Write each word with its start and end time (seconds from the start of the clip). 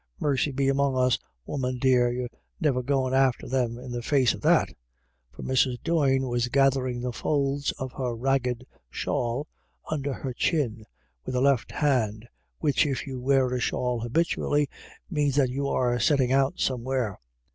Mercy 0.19 0.49
be 0.51 0.67
among 0.67 0.97
us, 0.97 1.19
woman 1.45 1.77
dear, 1.77 2.09
you're 2.11 2.27
niver 2.59 2.81
goin' 2.81 3.13
after 3.13 3.47
them 3.47 3.77
in 3.77 3.91
the 3.91 4.01
face 4.01 4.33
of 4.33 4.41
that?"— 4.41 4.67
for 5.31 5.43
Mrs. 5.43 5.77
Doyne 5.83 6.27
was 6.27 6.47
gathering 6.47 6.99
the 7.01 7.13
folds 7.13 7.71
of 7.73 7.91
her 7.91 8.15
ragged 8.15 8.65
shawl 8.89 9.45
under 9.91 10.11
her 10.11 10.33
chin 10.33 10.85
with 11.23 11.35
her 11.35 11.41
left 11.41 11.71
hand, 11.71 12.27
which, 12.57 12.83
if 12.87 13.05
you 13.05 13.19
wear 13.19 13.53
a 13.53 13.59
shawl 13.59 13.99
habitually, 13.99 14.67
means 15.07 15.35
that 15.35 15.51
you 15.51 15.67
are 15.67 15.99
setting 15.99 16.31
out 16.31 16.59
somewhere. 16.59 17.19